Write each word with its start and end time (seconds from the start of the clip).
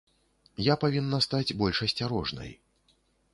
Я 0.67 0.75
павінна 0.83 1.19
стаць 1.27 1.55
больш 1.61 1.83
асцярожнай. 1.89 2.51